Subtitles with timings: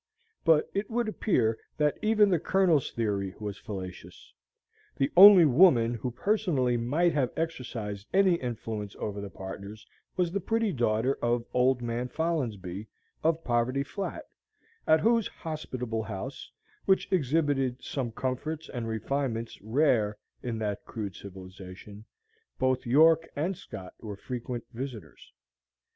[0.43, 4.33] But it would appear that even the Colonel's theory was fallacious.
[4.95, 9.85] The only woman who personally might have exercised any influence over the partners
[10.17, 12.87] was the pretty daughter of "old man Folinsbee,"
[13.23, 14.25] of Poverty Flat,
[14.87, 16.51] at whose hospitable house
[16.85, 22.05] which exhibited some comforts and refinements rare in that crude civilization
[22.57, 25.31] both York and Scott were frequent visitors.